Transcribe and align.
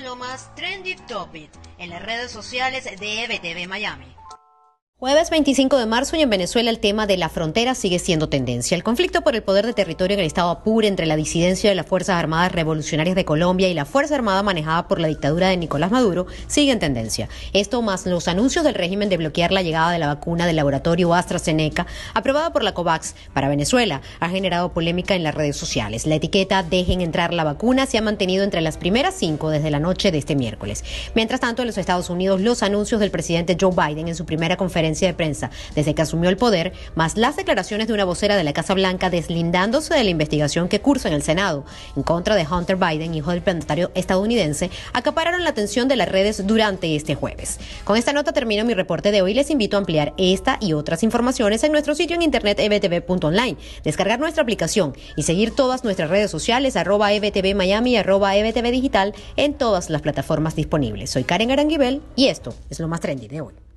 lo 0.00 0.16
más 0.16 0.54
trendy 0.54 0.96
topic 0.96 1.50
en 1.78 1.90
las 1.90 2.02
redes 2.02 2.30
sociales 2.30 2.84
de 2.84 3.24
EBTV 3.24 3.68
Miami. 3.68 4.11
Jueves 5.02 5.30
25 5.30 5.78
de 5.78 5.86
marzo 5.86 6.14
y 6.14 6.20
en 6.20 6.30
Venezuela 6.30 6.70
el 6.70 6.78
tema 6.78 7.08
de 7.08 7.16
la 7.16 7.28
frontera 7.28 7.74
sigue 7.74 7.98
siendo 7.98 8.28
tendencia. 8.28 8.76
El 8.76 8.84
conflicto 8.84 9.22
por 9.22 9.34
el 9.34 9.42
poder 9.42 9.66
de 9.66 9.72
territorio 9.72 10.14
en 10.14 10.20
el 10.20 10.26
estado 10.28 10.50
Apure 10.50 10.86
entre 10.86 11.06
la 11.06 11.16
disidencia 11.16 11.68
de 11.68 11.74
las 11.74 11.86
Fuerzas 11.86 12.20
Armadas 12.20 12.52
Revolucionarias 12.52 13.16
de 13.16 13.24
Colombia 13.24 13.68
y 13.68 13.74
la 13.74 13.84
Fuerza 13.84 14.14
Armada 14.14 14.44
manejada 14.44 14.86
por 14.86 15.00
la 15.00 15.08
dictadura 15.08 15.48
de 15.48 15.56
Nicolás 15.56 15.90
Maduro 15.90 16.28
sigue 16.46 16.70
en 16.70 16.78
tendencia. 16.78 17.28
Esto 17.52 17.82
más 17.82 18.06
los 18.06 18.28
anuncios 18.28 18.62
del 18.62 18.76
régimen 18.76 19.08
de 19.08 19.16
bloquear 19.16 19.50
la 19.50 19.62
llegada 19.62 19.90
de 19.90 19.98
la 19.98 20.06
vacuna 20.06 20.46
del 20.46 20.54
laboratorio 20.54 21.12
AstraZeneca 21.14 21.88
aprobada 22.14 22.52
por 22.52 22.62
la 22.62 22.72
COVAX 22.72 23.16
para 23.34 23.48
Venezuela 23.48 24.02
ha 24.20 24.28
generado 24.28 24.72
polémica 24.72 25.16
en 25.16 25.24
las 25.24 25.34
redes 25.34 25.56
sociales. 25.56 26.06
La 26.06 26.14
etiqueta 26.14 26.62
Dejen 26.62 27.00
entrar 27.00 27.34
la 27.34 27.42
vacuna 27.42 27.86
se 27.86 27.98
ha 27.98 28.02
mantenido 28.02 28.44
entre 28.44 28.60
las 28.60 28.76
primeras 28.76 29.16
cinco 29.16 29.50
desde 29.50 29.72
la 29.72 29.80
noche 29.80 30.12
de 30.12 30.18
este 30.18 30.36
miércoles. 30.36 30.84
Mientras 31.16 31.40
tanto, 31.40 31.62
en 31.62 31.66
los 31.66 31.78
Estados 31.78 32.08
Unidos 32.08 32.40
los 32.40 32.62
anuncios 32.62 33.00
del 33.00 33.10
presidente 33.10 33.56
Joe 33.60 33.72
Biden 33.74 34.06
en 34.06 34.14
su 34.14 34.24
primera 34.24 34.56
conferencia 34.56 34.91
de 35.00 35.14
prensa 35.14 35.50
desde 35.74 35.94
que 35.94 36.02
asumió 36.02 36.28
el 36.28 36.36
poder, 36.36 36.72
más 36.94 37.16
las 37.16 37.36
declaraciones 37.36 37.88
de 37.88 37.94
una 37.94 38.04
vocera 38.04 38.36
de 38.36 38.44
la 38.44 38.52
Casa 38.52 38.74
Blanca 38.74 39.10
deslindándose 39.10 39.94
de 39.94 40.04
la 40.04 40.10
investigación 40.10 40.68
que 40.68 40.80
cursa 40.80 41.08
en 41.08 41.14
el 41.14 41.22
Senado 41.22 41.64
en 41.96 42.02
contra 42.02 42.36
de 42.36 42.46
Hunter 42.46 42.76
Biden, 42.76 43.14
hijo 43.14 43.30
del 43.30 43.42
mandatario 43.44 43.90
estadounidense, 43.94 44.70
acapararon 44.92 45.44
la 45.44 45.50
atención 45.50 45.88
de 45.88 45.96
las 45.96 46.08
redes 46.08 46.46
durante 46.46 46.94
este 46.94 47.14
jueves. 47.14 47.58
Con 47.84 47.96
esta 47.96 48.12
nota 48.12 48.32
termino 48.32 48.64
mi 48.64 48.74
reporte 48.74 49.10
de 49.10 49.22
hoy. 49.22 49.34
Les 49.34 49.50
invito 49.50 49.76
a 49.76 49.80
ampliar 49.80 50.12
esta 50.18 50.58
y 50.60 50.72
otras 50.72 51.02
informaciones 51.02 51.64
en 51.64 51.72
nuestro 51.72 51.94
sitio 51.94 52.16
en 52.16 52.22
internet 52.22 52.58
ebtv.online, 52.60 53.56
descargar 53.84 54.20
nuestra 54.20 54.42
aplicación 54.42 54.94
y 55.16 55.22
seguir 55.22 55.54
todas 55.54 55.84
nuestras 55.84 56.10
redes 56.10 56.30
sociales 56.30 56.76
arroba 56.76 57.12
ebtv 57.12 57.54
Miami 57.54 57.96
arroba 57.96 58.36
ebtv 58.36 58.70
digital 58.70 59.14
en 59.36 59.54
todas 59.54 59.90
las 59.90 60.02
plataformas 60.02 60.56
disponibles. 60.56 61.10
Soy 61.10 61.24
Karen 61.24 61.50
Aranguibel 61.50 62.02
y 62.16 62.28
esto 62.28 62.54
es 62.70 62.80
lo 62.80 62.88
más 62.88 63.00
trendy 63.00 63.28
de 63.28 63.40
hoy. 63.40 63.71